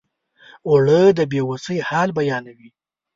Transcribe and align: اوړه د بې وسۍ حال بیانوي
اوړه 0.67 1.01
د 1.17 1.19
بې 1.31 1.41
وسۍ 1.49 1.77
حال 1.89 2.09
بیانوي 2.17 2.69